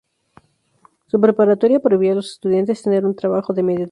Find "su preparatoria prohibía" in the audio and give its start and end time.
1.05-2.13